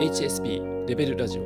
[0.00, 1.42] HSP レベルラジオ。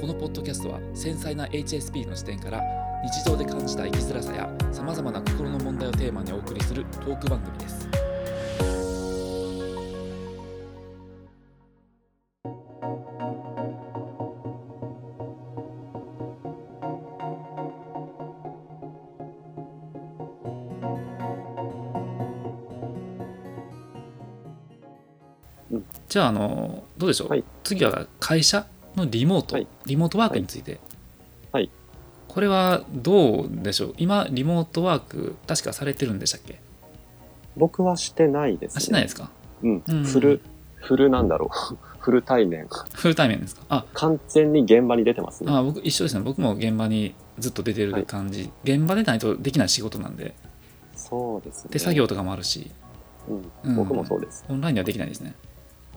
[0.00, 2.60] このポッドキャストは繊細な HSP の視点から
[3.04, 7.88] 日常で感じた生きづらさやさまざまな心の問題をテーマにお送りするトーク番組です。
[26.08, 28.66] じゃああのどうでしょう、はい次は会社
[28.96, 30.78] のリモート、はいリモートワークについて、
[31.52, 31.70] はい
[32.28, 33.94] これはどうでしょう？
[33.96, 36.60] 今リモートワーク確かされてるんでしたっけ？
[37.56, 38.76] 僕はしてないです、ね。
[38.76, 39.30] あしてないですか？
[39.62, 39.82] うん。
[39.86, 40.40] うんフル、
[40.76, 41.76] フルなんだろう。
[42.04, 42.66] フル対面。
[42.92, 43.62] フル対面ですか？
[43.68, 45.52] あ完全に現場に出てますね。
[45.52, 50.34] あ僕一緒ですね僕も現場にずっと出てる感じ、現場でないとできない仕事なんで
[50.94, 51.70] そうですね。
[51.70, 52.70] 手作業とかもあるし
[53.28, 53.70] うん。
[53.70, 54.44] うん僕もそうです。
[54.48, 55.34] オンラインではできないですね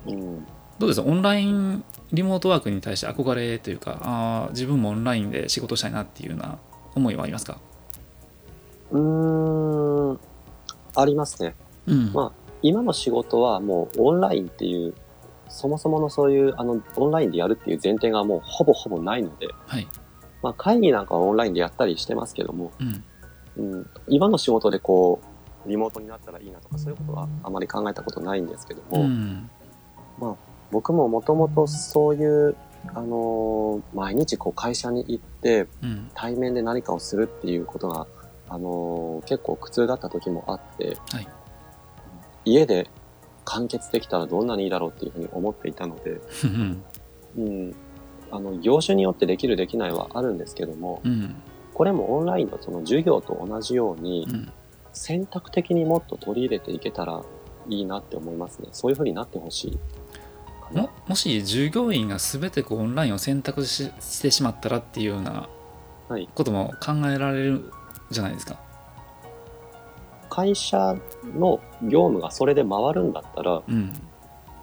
[0.06, 0.46] うん。
[0.80, 1.02] どうです？
[1.02, 6.58] オンラインリモートワークに対して憧れというかあー自分もオンラインで仕事したいなっていうような
[6.96, 7.58] 思いはありますか？
[8.92, 10.20] うーん。
[10.96, 11.54] ありますね。
[11.86, 12.32] うん、ま
[12.64, 14.96] 今の仕事はもうオンラインっていう、
[15.48, 19.88] そもそものそういう、あの、オンラインでやるっていう前提がもうほぼほぼないので、はい、
[20.42, 25.22] まあ会議なんかはオンラインでやったりしてますけども、うん、うん、今の仕事でこ
[25.66, 29.50] う、リモートになったらいいなとかそういうことはあまり考えたことないんですけども、うん
[30.72, 32.56] 僕ももともとそういう、
[32.94, 36.10] あのー毎日こう会社に行ってうん。
[36.14, 38.08] 対面で何かをするっていうことが、
[38.50, 41.28] あのー結構苦痛だった時もあって、はい。
[42.46, 42.90] 家で
[43.46, 46.84] 完結できたらどんなにいいだろうっていうふうに思っていたので、うん
[47.38, 47.76] うん、
[48.32, 51.36] あの業種によってできるできないはあるんですけどもうん。
[51.74, 54.52] これもオンラインのその授業と同じようにうん。
[54.94, 57.24] 選択的にもっと取り入れていけたら
[57.70, 58.70] いいなって思いますね。
[58.72, 59.80] そういうふうになってほしい
[60.72, 65.50] ももし従業員が全てこうオンラインを選択ししてしまったらっていうような
[66.10, 66.30] はい。
[66.34, 67.72] ことも考えられる
[68.10, 68.60] じゃないですか。
[70.30, 70.96] 会社
[71.36, 73.94] の業務がそれで回るんだったらうん。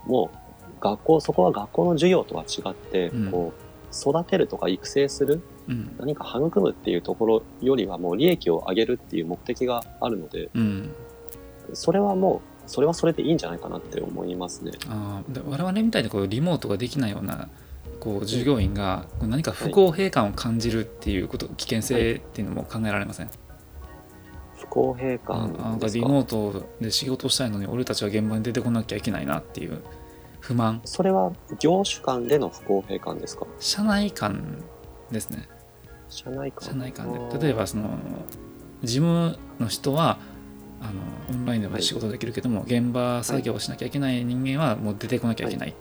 [0.07, 3.31] もう学校そこは学校の授業とは違って、うん。
[3.31, 3.65] こう
[3.95, 5.95] 育てるとか育成するうん。
[5.99, 10.95] 何か育むっていうところよりはもう利益を上げるっていう目的があるのでうん、
[11.73, 14.73] それはもうそれはそれでいいんじゃないかなって思いますね。
[14.89, 17.49] あ我々みたいにこうリモートができないような
[18.01, 23.31] こう従業員が何か不公平感を感じるっていうこと危険性っていうのも考えられません、
[24.59, 29.83] 不公平うん感なんかリモートで仕事をしたいのに俺たちは現場に出てこなきゃいけないなっていう
[30.41, 30.83] 不満。
[30.85, 33.47] それは業種間での不公平感ですか？
[33.59, 34.63] 社内間
[35.11, 35.49] ですね。
[36.09, 36.69] 社内間。
[36.69, 37.39] 社内間あー。
[37.39, 37.99] で例えばその
[38.83, 40.19] 事務の人は
[40.85, 45.75] あのオンラインでも仕事できるけども、現場作業をしなきゃいけない人間はもう出てこなきゃいけない、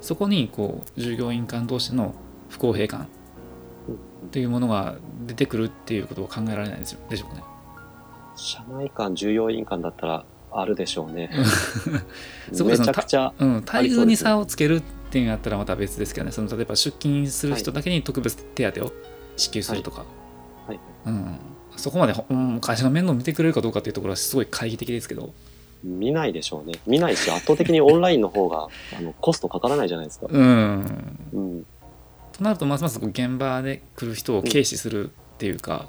[0.00, 2.14] そこにこう従業員間同士の
[2.48, 3.08] 不公平感
[3.88, 3.94] うん。
[4.28, 7.00] っていうものが出てくるっていうことを考えられないですよ。
[7.10, 7.42] でしょうかね。
[8.36, 11.30] 社内間従業員間だったらあるでしょうね。
[12.52, 16.32] そこでめちゃくちゃうん、待遇に差をつけるっていうんやったらまた別ですけどね。
[16.32, 18.92] その例えば出勤する人だけに特別手当を
[19.36, 20.17] 支給するとか、はい
[21.06, 21.38] うん、
[21.76, 25.32] そこまで、うん、会社の面倒を見てくれるかどうかっていうところはすごい懐疑的ですけど、
[25.82, 26.78] 見ないでしょうね。
[26.86, 28.68] 見ないし圧倒的にオンラインの方が
[28.98, 30.26] あのコストかからないじゃないですか。
[30.28, 31.66] うん、うん。
[32.32, 35.88] となるとますますこう現場で来る人を軽視するっていうか、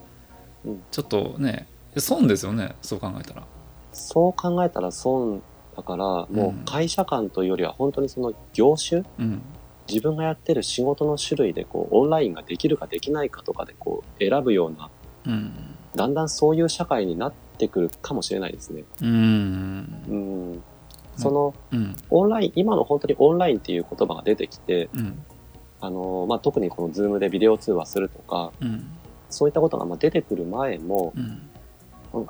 [0.66, 0.84] うん。
[0.92, 1.68] ちょっとね
[1.98, 3.44] 損ですよねそう考えたら。
[3.92, 5.42] そう考えたら損
[5.76, 9.42] だから、もう会社間というよりは本当にその業種うん
[9.90, 14.90] 自分がやってる仕事の種類でこうオンラインができるかできないかとかでこう選ぶような
[15.26, 15.54] うん。
[15.96, 18.84] だんだんそういう社会になってくるかもしれないですね。
[19.02, 19.10] うん。
[20.08, 20.16] う
[20.58, 20.64] ん、
[21.18, 21.96] そのうん。
[22.10, 25.26] オンライン今の本当にオンラインっていう言葉が出てきて、うん。
[25.82, 28.88] あのまあ、特にこの Zoom でビデオ通話するとかうん。
[29.30, 31.50] そういったことがまあ出てくる前もうん。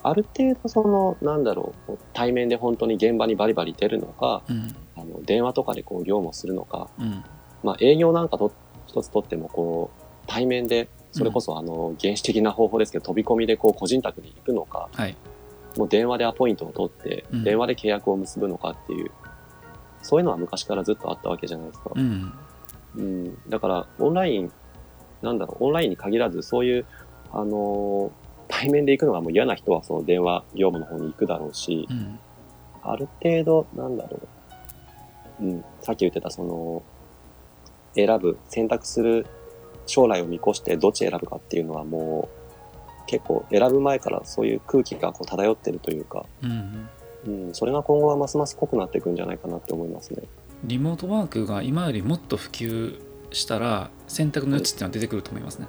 [0.03, 4.75] ある程度そのなんだろう対面で本当に現場にバリバリ出るのかうん。
[4.96, 7.24] あの電話とかでこう業務をするのか、うん
[7.64, 8.52] まあ、営業なんかと
[8.88, 15.16] 一つとってもこう対面でそれこそあの原始的な方法ですけど飛び込みでこう個人宅に行くのかはい。
[15.78, 17.44] もう電話でアポイントを取ってうん。
[17.44, 19.12] 電話で契約を結ぶのかっていう
[20.01, 21.92] そういうのは昔からずっとあったわけじゃないですか。
[21.95, 22.33] うん。
[22.95, 24.51] うん、だから、オンライン、
[25.22, 26.86] なんだろう、オンラインに限らず、そういう、
[27.31, 28.12] あのー
[28.51, 32.19] 対面で行くのがもう嫌な人は、その電話業務の方に行くだろうし、うん。
[32.81, 34.19] ある程度、なんだろ
[35.39, 36.81] う、うん、さっき言ってた、その、
[37.95, 39.25] 選ぶ、選択する
[39.86, 42.39] 将来を見越してどっち選ぶかっていうのはもう、
[43.07, 46.89] 結構選ぶ前からそういう空気がこう漂ってるというか、うん
[47.25, 50.21] うん、それが今後はますます濃くなっていくんじゃないかなって思いますね。
[50.63, 53.01] リモートワークが今よりもっと普及
[53.31, 55.68] したら選択の余地っていうのは出てくると思いますね。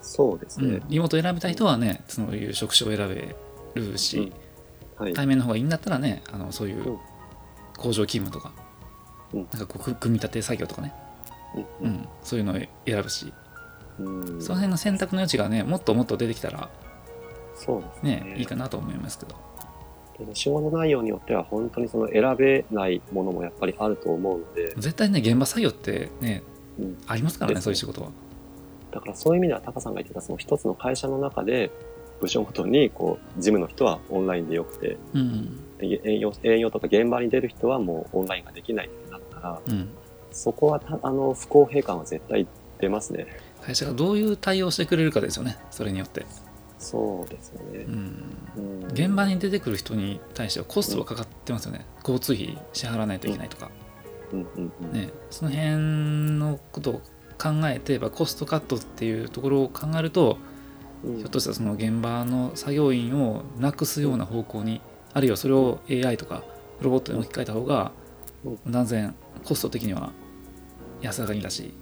[0.00, 0.82] そうですねうん、。
[0.88, 3.36] リモート選びたい人はねそういう職種を選べ
[3.80, 4.32] るし、
[4.96, 5.12] はい。
[5.12, 6.98] 対面の方がいいんだったらねあのそういううん
[7.78, 8.52] 工場勤務とか、
[9.34, 10.94] うんなんかこう組み立て作業とかね、
[11.60, 11.90] ううん。
[11.90, 12.56] ん、そういうのを
[12.86, 13.32] 選ぶし、
[13.98, 14.42] うん。
[14.42, 16.68] その辺の選択の余地がねもっともっと出てきたら
[17.54, 18.22] そうですね。
[18.24, 18.36] ね。
[18.38, 19.34] いいかなと思いますけど。
[20.32, 26.42] 仕事内容によっては本当にその選べないものもやっぱりあると思うので、絶対ね現場作業ってね
[26.78, 26.98] うん。
[27.06, 28.08] ありますからねそういう仕事は。
[28.90, 31.70] だからそういう意味ではタカさんが言ってたその一つの会社の中で
[32.20, 35.76] 部署ごとにこう事務の人はオンラインでよくてうん。
[35.76, 39.88] で営業営業とか現場に出る人はもうオンラインができないってなったらうん、
[40.36, 42.46] そこはたあの不公平感は絶対
[42.78, 43.26] 出ますね。
[43.62, 45.58] 会社がどういう対応してくれるかですよね。
[45.70, 46.26] それによって、
[46.78, 47.84] そうですよね。
[47.88, 48.84] う、ん、うん。
[48.92, 51.86] 現場に出てくる人に対してはコストがかかってますよね。
[52.00, 53.70] 交通費支払わないといけないとか、
[54.32, 54.40] うん。
[54.40, 54.72] うん。
[54.82, 54.92] うん。
[54.92, 55.68] ね、その辺
[56.38, 57.00] のことを
[57.38, 60.36] 考えてばコストカットっていうところを考えると
[61.02, 61.16] うん。
[61.16, 64.82] ひょっとしたらその現場の作業員をなくすような方向に
[65.14, 66.42] あるいはそれを AI とか
[66.82, 67.92] ロボットに置き換えた方が
[68.44, 70.12] うん断然コスト的には
[71.06, 71.72] 安上がりだし。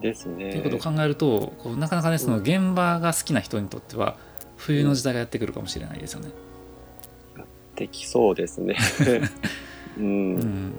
[0.00, 0.48] ですね。
[0.48, 4.16] っていうことを考えるとこうなかなかねその現場が好きな人にとっては
[4.56, 6.30] 冬の時代がやってくるかもしれないですよね。
[7.76, 8.76] できそうですね。
[9.98, 10.34] うん。
[10.34, 10.74] うん。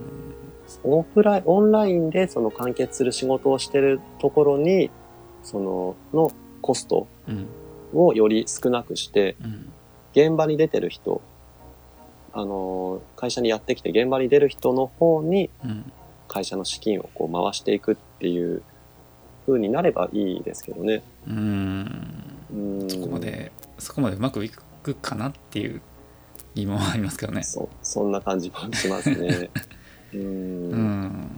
[0.84, 4.92] オフライン、オンラインでその完結する仕事をしてるところに、
[5.44, 7.48] その、のコストうん。
[7.94, 9.72] をより少なくして、うん。
[10.14, 11.22] 現場に出てる人、
[12.34, 15.92] あの、会社にやってきて現場に出る人の方にうん
[16.32, 18.64] 会社の資金をこう回していくっていう
[19.46, 21.04] 風になればいいですけどね。
[21.28, 22.24] うん
[22.54, 22.56] う
[22.86, 22.90] ん。
[22.90, 25.82] そこまでそこまでうまくいくかなっていう
[26.56, 27.44] 疑問はありますけどね。
[27.44, 29.50] そ、そんな感じもしますね。
[30.16, 31.30] うんうん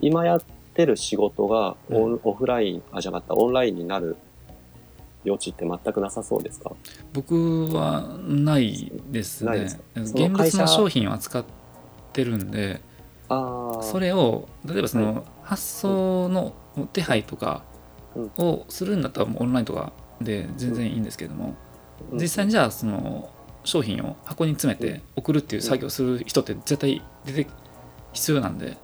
[0.00, 0.42] 今やっ
[0.74, 4.16] てる仕事がオン、うオフライン、あ、じゃなかった、オンラインになる
[5.26, 6.70] 余地って全くなさそうですか？
[7.12, 11.44] 僕はないですねす現物の商品を扱っ
[12.14, 12.80] てるんで。
[13.28, 16.54] それを例えばそはの発送の
[16.92, 17.62] 手配とか
[18.16, 18.30] うん。
[18.38, 21.54] をするんだったらもうオンラインとかで全然いいんですけども
[22.12, 22.18] うん。
[22.18, 23.30] 実際にじゃあその
[23.64, 27.46] 商品を箱に詰めて送るっていう作業をする人って絶対出て
[28.12, 28.78] 必要なんで、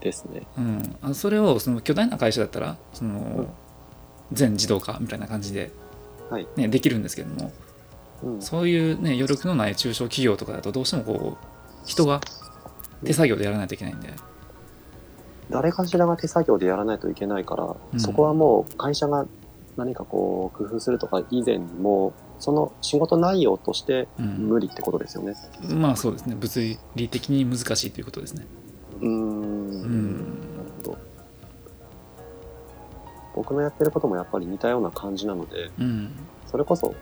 [0.00, 0.42] ですね。
[0.58, 3.46] うん、あそれをその巨大な会社だったらその
[4.32, 5.70] 全自動化みたいな感じで、
[6.28, 6.46] はい。
[6.56, 7.52] ね、できるんですけども
[8.22, 8.42] うん。
[8.42, 11.46] そういうね余力のない中小企業とかだとどうしてもこう
[11.86, 12.20] 人が
[13.04, 14.10] 手作業でやらないといけないんで、
[15.50, 19.26] 誰かしらが手作業でやらないといけないから、うんそこはもう会社が
[19.76, 25.34] 何かこう工夫するとか以前にもその仕事内容としてうん無理ってことですよね。
[25.74, 28.46] まあそうですね物理的に難しいということですね。
[29.00, 29.10] うーん。
[29.10, 29.14] う
[29.86, 30.18] ん
[30.56, 30.98] なるほど。
[33.34, 36.10] 僕のやってることもやっぱり似たような感じなので、うん
[36.50, 36.94] それこそ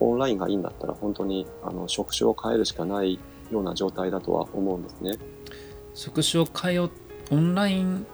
[0.00, 3.18] オンラインがいいんだったら本当にあの職種を変えるしかない
[3.50, 5.16] ような状態だとは思うんですね。
[5.94, 6.90] 職種を変えよう
[7.32, 8.06] オンライン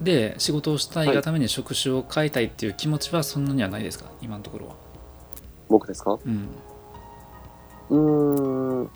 [0.00, 4.10] で仕事をしたいがために職種を変えたいっていう気持ちはそんなにはないですか？
[4.20, 4.74] 今のところは。
[5.68, 6.18] 僕ですか？
[7.90, 8.90] うん、ん、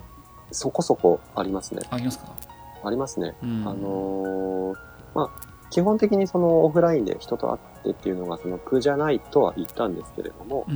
[0.51, 1.81] そこそこありますね。
[1.89, 2.35] ありますか、
[2.83, 3.35] ありますね。
[3.41, 4.77] うん、あのー
[5.15, 5.29] まあ、
[5.69, 10.75] 基本的にそのオフラインで人と会ってっていうのがその苦じゃないとは言ったんですけれども、うん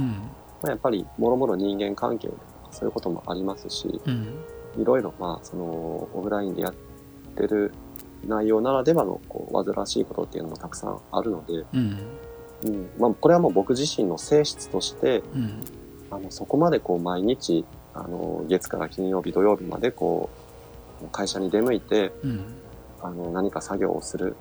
[0.62, 2.39] まあ、やっぱりもろもろ人間関係とか
[2.72, 4.39] そういうこともありますし、うん
[4.77, 5.63] いろいろまあその
[6.13, 6.74] オフラインでやっ
[7.36, 7.74] てる
[8.27, 11.98] 内容ならではのこう煩わしいことっていうのもたくさんあるので、うん。
[12.63, 12.89] うん。
[12.98, 15.63] まあ、これはもう僕自身の性質として、うん。
[16.12, 20.30] あのそこまでこう毎日あの月から金曜日土曜日までこ
[21.01, 22.46] う会社に出向いてうん。
[23.01, 24.38] あの何か作業をする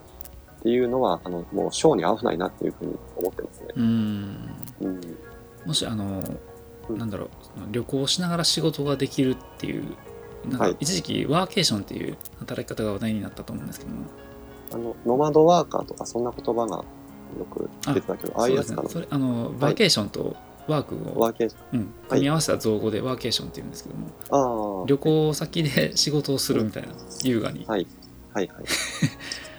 [0.60, 3.66] っていうのはあのもう性に合わないなっていうふうに思ってますね。
[3.74, 4.50] うん。
[4.82, 5.00] うん、
[5.66, 6.22] もしあの、
[6.88, 6.98] うん。
[6.98, 7.28] なんだろう
[7.72, 9.96] 旅行しながら仕事ができるっていう
[10.48, 10.76] なんかはい。
[10.80, 14.06] 一時期ワーケーションっていう働き方が話題になったと思うんですけども。
[14.72, 16.84] あのノマドワーカーとかそんな言葉がよ
[17.50, 24.86] く出てたけどああいうやつかな、それあのバーケーションとワークを、ワーケーシうん、組み合わせた造語でワーケーションっていうんですけども、ああ。
[24.86, 26.90] 旅行先で仕事をするみたいな
[27.24, 27.64] 優雅に。
[27.66, 27.86] はい。
[28.32, 28.64] はいはい。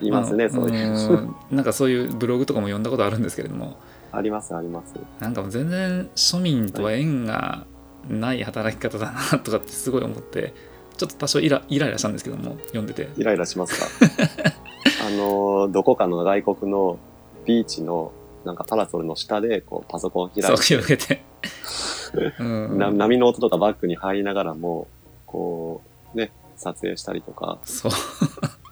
[0.04, 1.12] いますねそういう。
[1.12, 3.76] うんなんかそういうブログとかも読んだことあるんですけれども。
[4.12, 4.94] ありますあります。
[5.20, 7.66] なんかもう全然庶民とは縁が
[8.08, 10.54] ない働き方だなとかってすごい思って
[10.96, 13.08] ちょっと多少イライライラしたんですけども読んでて。
[13.16, 13.86] イライラしますか？
[15.06, 16.98] あのどこかの外国の
[17.44, 18.12] ビーチの
[18.44, 21.22] なんかパラソルの下でこうパソコン開そういて広げて、
[22.38, 22.42] う
[22.76, 24.86] 波の音とかバックに入りながらも
[25.26, 25.82] こ
[26.14, 27.92] うね撮影したりとか、そう。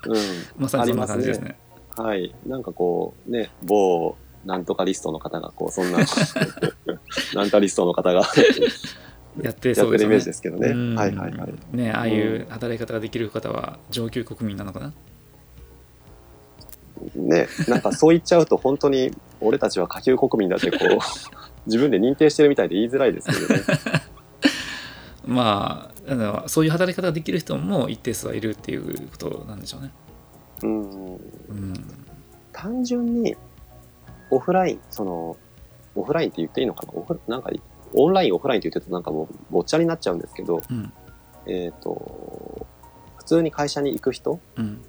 [0.07, 0.17] うん、
[0.59, 1.57] まさにそんな感じですね。
[1.97, 2.35] はい。
[2.47, 5.99] なんかこう、ね、某、なんとかリストの方が、こう、そんな、
[7.35, 8.23] なんかリストの方が
[9.41, 10.69] やってやそうですよねイメージですけどね。
[10.69, 11.77] うんはいはいはい。
[11.77, 14.93] ねああいう働き方ができる方は上級国民なのかな？
[17.17, 19.11] ね、なんかそう言っちゃうと、本当に、
[19.41, 20.99] 俺たちは下級国民だって、こう、
[21.67, 23.63] 自分で認定してるみたいで言いづらいですけどね。
[25.27, 29.93] まああのそういう働き方ができる人も一定数はいるっていうことなんでしょうね
[30.63, 30.81] うん。
[31.15, 31.75] うん
[32.53, 33.37] 単純に、
[34.31, 35.37] オフライン、その、
[35.95, 36.93] オフラインって言っていいのかな？
[36.95, 37.51] オフなんか、
[37.95, 40.93] オンライン、オフラインって言ってるとなんかもう、ごっちゃになっちゃうんですけど、うん。
[41.47, 42.67] えっ、と、
[43.17, 44.83] 普通に会社に行く人うん。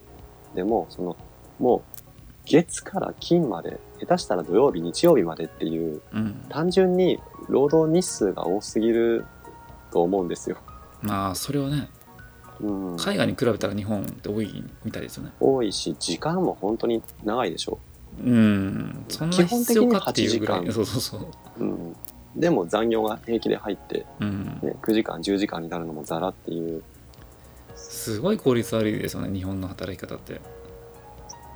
[0.56, 1.18] でも、その、
[1.60, 2.00] もう、
[2.46, 6.46] 月から金まで、下手したら土曜日、日曜日までっていう、うん。
[6.50, 9.26] 単純に労働日数が多すぎる
[9.92, 10.58] と思うんですよ。
[11.02, 11.90] まあそれはね
[12.62, 15.32] うん、海外に比べたら日本って多いみたいですよね。
[15.40, 17.80] 多いし、時間も本当に長いでしょ。
[18.24, 19.06] うん。
[19.10, 20.64] そんな必要かっていうぐらい。
[20.66, 20.74] 基本的に8時間。
[20.74, 21.30] そうそうそう。
[21.60, 21.83] うん。
[22.36, 24.60] でも残業が平気で入って、うん。
[24.62, 26.84] ね、9時間、10時間になるのもザラっていう、
[27.76, 30.42] すごい効率悪いですよね日本の働き方って、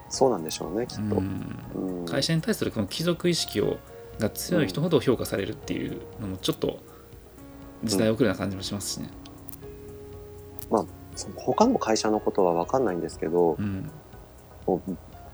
[0.09, 1.01] そうなんでしょうね、きっと。
[1.15, 1.99] うん。
[1.99, 2.05] うん。
[2.05, 3.77] 会社に対するこの貴族意識を
[4.19, 6.79] が強い人ほど評価されるっていうのもちょっと
[7.83, 9.09] 時代遅れな感じもしますしね。
[11.17, 13.89] その他の会社のことは分かんないんですけどう、ん、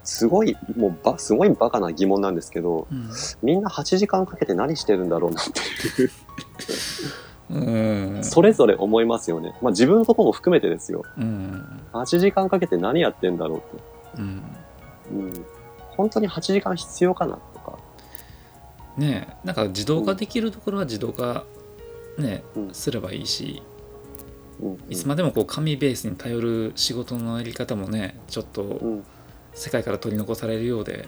[0.03, 3.10] すごい、もうば、すごいバカな疑問なんですけど、うん
[3.41, 6.12] みんな8時間かけて何してるんだろうなっていう、
[7.50, 9.55] うんそれぞれ思いますよね。
[9.62, 11.03] まあ自分のとこも含めてですよ。
[11.17, 14.22] うん8時間かけて何やってんだろうって。
[14.22, 14.43] うん
[15.12, 15.45] うん。
[15.91, 17.77] 本当に8時間必要かなとか。
[18.98, 21.45] ねえなんか自動化できるところは自動化
[22.17, 23.62] ねうんすればいいし
[24.62, 24.77] うん。
[24.89, 29.03] いつまでもこう紙ベースに頼る仕事のやり方もねちょっとうん。
[29.53, 31.07] 世界から取り残されるようで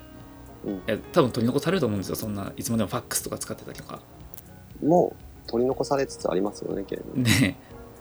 [0.66, 0.82] うん。
[1.12, 2.16] 多分取り残されると思うんですよ。
[2.16, 4.00] そんないつまでもファックスとか使ってたりとか。
[4.84, 7.24] もう取り残されつつありますよね、ゲーム。
[7.24, 7.58] ね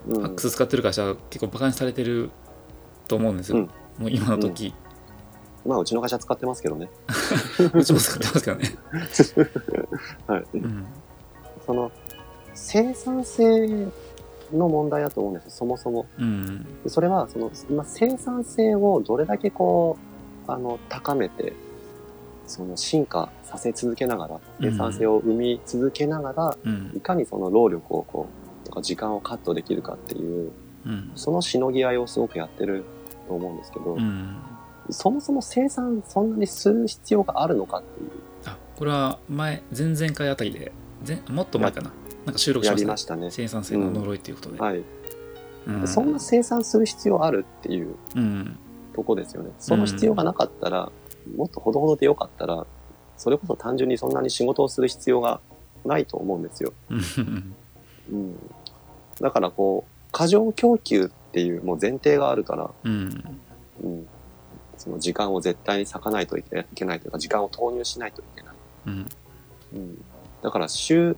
[0.08, 2.30] うん、ファックス使ってる会社は結構バカにされてる
[3.06, 3.64] と思うんですよ、うん。
[3.98, 4.74] もう今の時、
[5.66, 6.90] まあ、うちの会社使ってますけどね。
[7.72, 8.76] うちも使ってますからね、
[10.26, 10.44] はい。
[10.54, 10.86] うん。
[11.64, 11.90] その、
[12.54, 13.88] 生産性
[14.52, 16.06] の問題だと思うんですよ、そもそも。
[16.18, 16.66] うん。
[16.86, 20.13] それは、その、今、生産性をどれだけこう、
[20.46, 21.52] あの、高めて、
[22.46, 24.70] その、進化させ続けながら、うん。
[24.70, 26.92] 生産性を生み続けながら、うん。
[26.94, 28.28] いかにその労力をこ
[28.64, 30.52] う、とか時間をカットできるかっていう、
[30.86, 31.12] うん。
[31.14, 32.84] そのしのぎ合いをすごくやってる
[33.28, 34.36] と思うんですけど、うん。
[34.90, 38.10] そもそも生産そんなにする必要があるのかっていう、
[38.44, 40.72] あこれは前前々回あたりで
[41.06, 41.90] 前もっと前かな。
[42.26, 43.30] なんか収録しやました,、りましたね。
[43.30, 44.82] 生産性の呪いっていうことで、はい。
[45.66, 45.88] うん。
[45.88, 47.94] そんな生産する必要あるっていう。
[48.16, 48.58] うん
[48.94, 49.50] とこですよね。
[49.58, 50.90] その必要がなかったら、
[51.36, 52.66] もっとほどほどでよかったら、
[53.16, 55.40] それこそ単純にそんなに仕事をする必要が
[55.84, 56.72] ないと思うんですよ。
[56.90, 57.54] うん
[58.10, 58.36] うん。
[59.20, 63.38] だからこう、過剰供給っていうもう前提があるから、うん
[63.82, 64.06] うん。
[64.76, 68.54] その時間を絶対に割かないといけないというか、時間を投入しないといけない。
[68.86, 69.08] うん
[69.74, 70.04] うん。
[70.42, 71.16] だから週、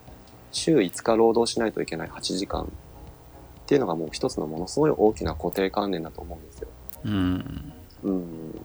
[0.53, 2.67] 週5日労働しないといけない8時間っ
[3.67, 6.66] ていうのがもう一つのものすごい大きな固定観念だと思うんですよ。
[7.07, 7.73] うん。
[8.03, 8.61] うん。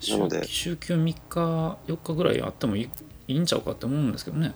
[0.00, 0.44] 週なので。
[0.44, 2.90] 週休3日4日ぐらいあってもいい
[3.28, 4.54] いいんちゃうかって思うんですけどね。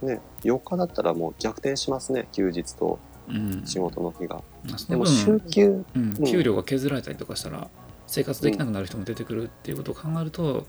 [0.00, 3.62] ね、4日だったらもう逆転しますね、休日とうん。
[3.66, 4.42] 仕事の日が。
[4.76, 6.24] そのでも週分、休、うん、うん。
[6.24, 7.68] 給料が削られたりとかしたら
[8.06, 10.66] 生活できなくなる人も出てくるっていうことを考えると、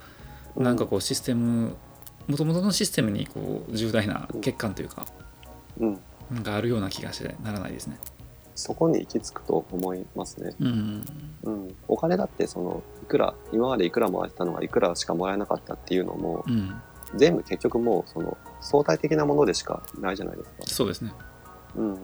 [0.58, 1.76] なんかこうシステム
[2.28, 5.08] もともとのシステムにこう重大な欠陥というか、
[5.80, 6.00] うん、
[6.30, 7.98] なんかあるような気がしてならないですね。
[8.60, 10.54] そこに行き着くと思いますね。
[10.60, 11.06] うん
[11.44, 11.75] うん。
[11.88, 16.74] お金だってその、いくら、今までいくらもらえてたのがいくらしかもらえなかったっていうのも、うん、
[17.16, 20.56] 全部結局もうその、相対的なものでしかないじゃないですか。
[20.66, 21.13] そうですね。
[21.75, 21.98] うん。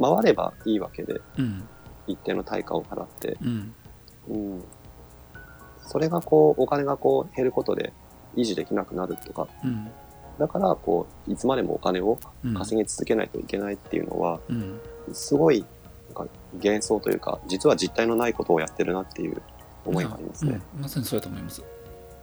[0.00, 1.68] 回ればいいわけで、うん
[2.06, 3.74] 一定の対価を払って、うん
[4.28, 4.64] うん。
[5.86, 7.94] それがこう、お金がこう減ることで
[8.36, 9.90] 維持できなくなるとか、うん
[10.38, 14.80] だからこう、いつまでもお金をうん稼ぎ続けないといけないっていうのは、うん
[15.12, 15.64] すごい、
[16.14, 19.42] なんか幻想というか、実は実体のないことをやってるなっていう
[19.84, 20.60] 思いがありますね。
[20.76, 21.62] うんまさにそうだと思います。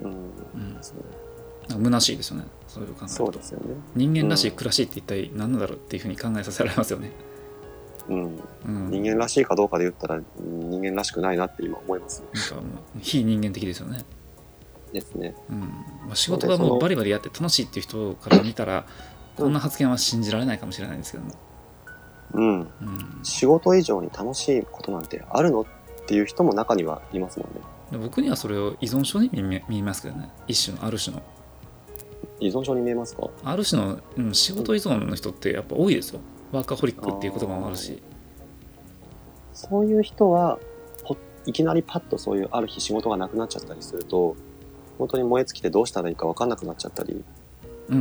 [0.01, 0.11] うん。
[0.11, 2.45] うん、虚しいですよね。
[2.67, 3.75] そういう考えそうですよね。
[3.95, 7.11] 人間らしい暮らしって一体何なんだろうっていうふうに考えさせられますよね。
[8.09, 8.39] うん。
[8.65, 10.25] うん、人間らしいかどうかで言ったら、うん
[10.69, 12.27] 人間らしくないなって今思いますね。
[12.33, 12.63] なんかもう
[12.99, 14.03] 非人間的ですよね。
[14.91, 15.35] ですね。
[15.49, 15.67] うんま
[16.13, 18.85] あ、仕事がもうバリバリやって楽しいっていう人から見たら、
[19.37, 21.31] こんな発言は信じられないかもしれないんですけども。
[22.33, 22.59] うん。
[22.59, 22.67] うん、
[23.23, 25.61] 仕事以上に楽しいことなんてあるの？
[25.61, 25.65] っ
[26.05, 27.61] ていう人も中にはいますもんね。
[27.91, 30.29] で僕にはそれを依存症に見え見えますけどね。
[30.47, 31.21] 一種のある種の。
[32.39, 33.29] 依存症に見えますか？
[33.43, 36.19] ある種の、うん、仕事依存の人ってやっぱ多いですよ。
[36.51, 38.01] ワーカホリックっていう言葉もあるし。
[39.53, 40.57] そういう人は、
[41.03, 44.35] ほいきなりパッとそういうある日仕事がなくなっちゃったりすると、
[44.97, 47.25] 本当に燃え尽きてどうしたらいいか分かんなくなっちゃったりうん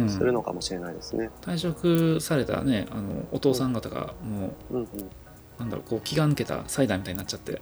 [0.08, 1.30] するのかもしれないですね。
[1.40, 4.88] 退職されたねあのお父さん方がもううんうん。
[5.58, 7.60] なんだろうこう気が抜けたサイダーみたいになっちゃって、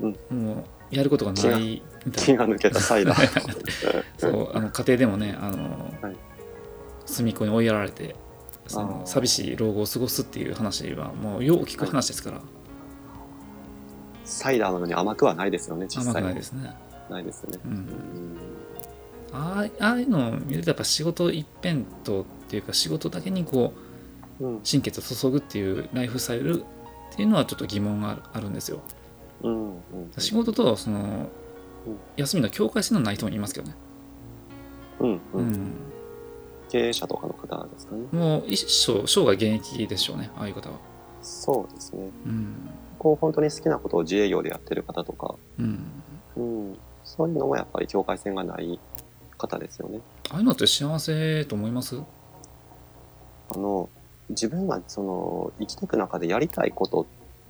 [0.00, 0.54] うんも
[0.90, 3.64] うやることがないみたいな気が抜けたサイダー。
[4.18, 6.16] そうあの家庭でもねあの、はい
[7.06, 8.16] 隅っこに追いやられて
[8.66, 12.40] その寂しい老後を過ごすっていう話はもうよう聞く話ですから、
[14.24, 16.12] サイダーのように甘くはないですよね、実際。
[16.12, 16.74] 甘くないですね、
[17.10, 17.58] ないですよね。
[17.62, 18.38] う、うんん
[19.34, 23.72] ああああいうのを見るとやっぱ仕事一辺倒っていうか仕事だけにこ
[24.40, 24.60] ううん。
[24.62, 26.64] 心血を注ぐっていうライフスタイルっ
[27.14, 28.80] ていうのはちょっと疑問があるんですよ。
[29.42, 29.80] うんうん。
[30.18, 31.28] 仕事とその
[31.86, 31.98] うん。
[32.16, 33.74] 休みの境界線のない人もいますけどね、
[35.00, 35.52] うんううん。
[35.52, 35.72] ん
[36.70, 38.06] 経営者とかの方ですかね。
[38.12, 40.78] もう一生生涯現役でしょうねああいう方は。
[41.22, 42.10] そうですね。
[42.26, 42.70] うん。
[42.98, 45.84] こう本当に好きなことを自営業でやってる方とか、うん。
[46.36, 48.80] うん、そういうのもやっぱり境界線がない
[49.46, 50.00] 方ですよね。
[50.30, 52.00] ああいうのって幸せと思います？
[53.50, 53.88] あの
[54.30, 57.06] 自分がその生きていく中でやりたいことっ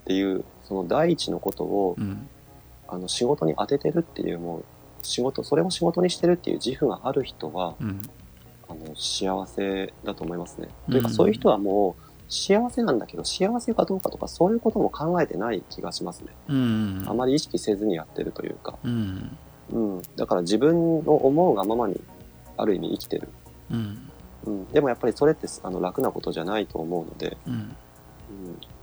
[0.06, 2.28] ていうその第一のことをうん。
[2.86, 4.64] あの仕事に当ててるっていうもう
[5.00, 8.02] 仕事それを仕事にしてるっていう自負がある人はうん。
[8.68, 10.68] あの幸せだと思いますね。
[10.88, 10.92] うん。
[10.92, 16.28] というかそういう人はもう幸せなんだけど幸せかどうかとかそういうことも考えてない気がしますね。
[16.48, 17.04] うん。
[17.06, 19.36] あまり意識せずにやってるというか、うん
[19.72, 22.00] うん、だから自分の思うがままに
[22.56, 23.28] ある意味生きてる。
[23.70, 24.10] うん。
[24.46, 27.52] うん、でもやっぱりそれってあの楽なことじゃないと思うので、うん。
[27.52, 27.76] うん、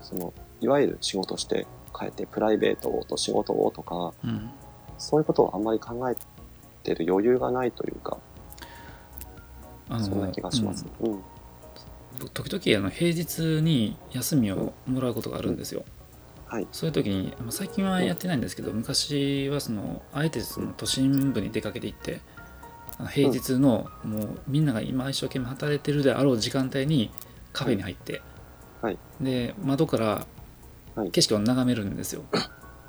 [0.02, 4.50] そのいわゆる仕事して帰ってプライベートをと仕事をとかうん。
[4.98, 6.16] そういうことをあんまり考え
[6.84, 8.20] てる余裕がないというか
[10.00, 10.86] そんな気がします。
[11.02, 11.12] うん。
[11.12, 11.22] うん。
[12.34, 15.84] 時々あの平日に休みをもらうことがあるんですよ、
[16.52, 16.68] はい。
[16.74, 22.20] そういう時にまあ最近はやってないんですけど昔はそのあえてその都心部に出かけていって
[23.10, 27.10] 平日のもうみんなが今一生懸命働いてるであろう時間帯に
[27.54, 28.22] カフェに入って、
[28.82, 28.98] はい。
[29.22, 30.28] で窓から
[30.94, 31.12] はい。
[31.12, 32.26] 景色を眺めるんですよ、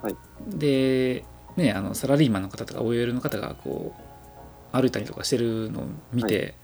[0.03, 0.17] はい。
[0.49, 1.25] で
[1.57, 3.95] ねあのサラリーマンの方とか OL の方がこ
[4.75, 6.57] う歩いたりとかしてるのを見て、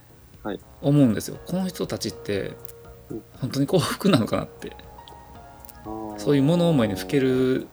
[0.82, 1.38] 思うんですよ。
[1.46, 2.56] この人たちって
[3.08, 3.22] うん。
[3.40, 4.72] 本当に幸福なのかなって
[6.16, 7.68] そういう物思いにふける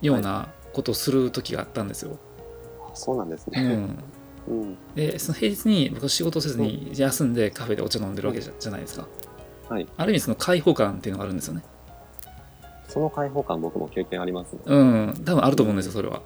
[0.00, 2.18] ようなことをする時があったんですよ。
[2.80, 3.62] あそうなんですね。
[4.48, 9.06] うん、うんでその平日に僕は仕事せずに休んでカフェでお茶飲んでるわけじゃないですか。
[9.68, 11.62] はい、ある意味その開放感っていうのがあるんですよね。
[12.88, 14.58] その開放感僕も経験ありますね。
[14.66, 16.20] うん多分あると思うんですよそれは。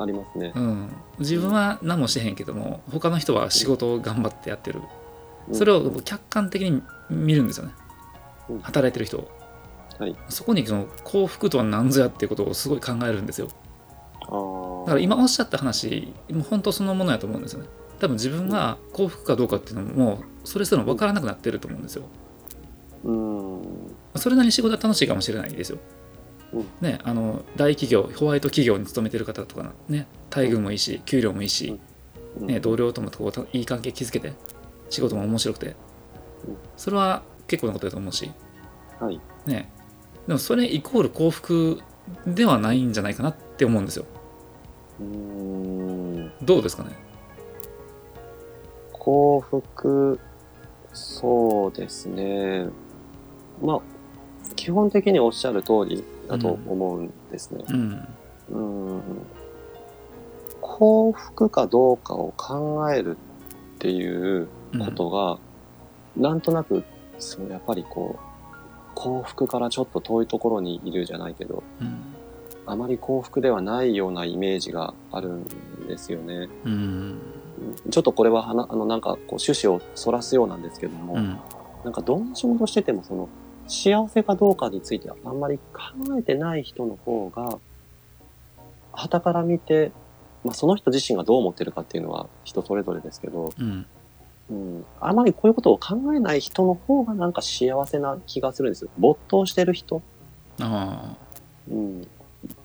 [0.00, 0.60] ありますねう。
[0.60, 4.80] ん、自分は何もしてへんけども他の人は仕事を頑張ってやってる
[5.48, 7.72] うんそれを客観的に見るんですよね
[8.50, 9.30] うん働いてる人を
[9.98, 10.16] はい。
[10.28, 13.48] そこにその幸福とは何ぞやっていうことをすごい考えるんですよ。
[14.86, 17.68] だから今おっしゃった話もう本当そのものやと思うんですよね。
[17.98, 22.04] 多分自分が幸福かどうかっていうのももうそれすらも分からなくなってると思うんですよ。
[23.04, 23.62] うん。
[24.16, 25.78] それなりに仕事は楽しいかもしれないですよ。
[26.52, 26.66] うん。
[26.80, 31.80] ねあの大企業ホワイト企業に勤めてる方とかね待遇もいいし給料もいいし、
[32.40, 32.46] うん。
[32.46, 34.32] ね、同僚ともこういい関係築けて
[34.90, 35.66] 仕事も面白くて。
[35.66, 35.74] うん。
[36.76, 38.30] それは結構なことだと思うし。
[39.00, 39.20] はい。
[39.46, 39.70] ね
[40.28, 41.80] でもそれイコール幸福
[42.26, 44.04] ではないんじゃないかなって思うんですよ
[45.00, 46.90] うんどうですかね？
[48.92, 50.20] 幸福、
[50.92, 52.66] そうですね。
[53.62, 53.80] まあ、
[54.54, 57.64] 基本的におっしゃる通りだと思うんですね。
[57.68, 58.08] うん
[58.50, 58.58] う
[58.98, 59.02] ん。
[60.60, 65.38] 幸福かどうかを考えるっていううんことが、
[66.16, 66.84] なんとなく、
[67.18, 68.27] そのやっぱりこう、
[68.98, 72.00] 幸福からちょっと遠いところにいるじゃないけど、うん。
[72.66, 75.44] あまり幸福ではないようなイメージがあるん
[75.86, 76.48] ですよね。
[76.64, 77.20] うん。
[77.90, 81.38] ちょっとこれはあのなんかこう趣旨をそらすようなんですけども、うん。
[81.84, 83.28] なんかどんな仕事しててもその
[83.68, 87.60] 幸せかどうかについてはあんまり考えてない人の方が、
[88.92, 89.92] 傍から見て、
[90.42, 93.86] まあその人自身がどう思ってるかっていうのは人それぞれですけど、うん
[94.50, 98.90] うん、あまりこういうことを考えない人の方がなんか幸せな気がするんですよ。
[98.98, 100.02] 没頭してる人。
[100.60, 101.16] あ
[101.70, 102.08] うん。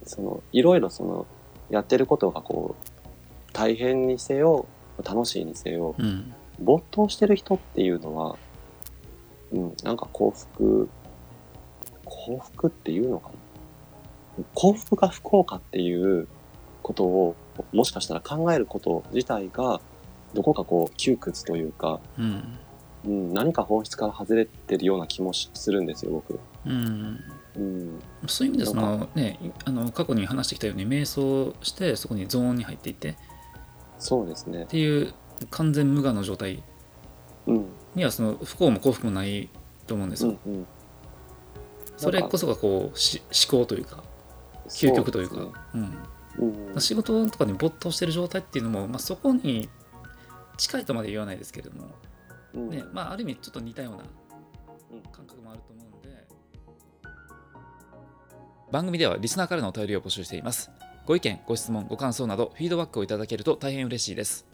[0.04, 1.26] その、いろいろその、
[1.70, 4.66] やってることがこう、大変にせよ、
[5.04, 8.38] 楽しいにせよ、あうん没頭してる人っていうのは、
[9.52, 10.90] うん、なんか幸福、
[12.06, 16.28] 幸福っていうのかな幸福か不幸かっていう
[16.82, 17.36] ことを
[17.72, 19.80] もしかしたら考えること自体が
[20.34, 22.60] どこかこう窮屈というか、うん。
[23.06, 26.40] うん、何か本質から外れてるような気もしするんですよ僕。
[26.66, 27.20] うん。
[27.56, 33.16] うん、そういう意味でその、ね、あの過去に話してきたように瞑想してそこにゾーンに入っていってっ
[34.00, 34.66] そうですね。
[34.66, 35.14] ていう
[35.52, 36.64] 完全無我の状態
[37.46, 39.50] うん、にはその不幸も幸福もない
[39.86, 40.68] と思うんですよ、うん、うん。
[41.98, 44.04] それこそがこうし思考というか
[44.70, 45.36] 究極というか。
[45.36, 46.74] そうねうん。
[46.74, 49.70] うん、仕事とかに没頭してる状態っていうのも、まあ、そこに
[50.58, 51.90] 近いとまで言わないですけれども、
[52.54, 52.70] うん。
[52.70, 54.04] ねまあ、ある意味ちょっと似たような
[54.92, 55.02] うん。
[55.12, 56.28] 感覚もあると思うので。
[58.72, 60.72] 番組ではリスナーからのお便りを募集しています。
[61.06, 64.46] ご意見ご質問ご感想などフィードバックをいただけると大変嬉しいです。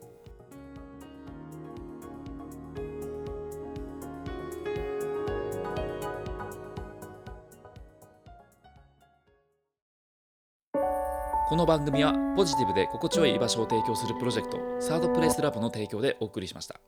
[11.55, 16.81] この番組はポジティブで心地よい居場所を提供するプロジェクトサードプレイスラボの提供でお送りしました。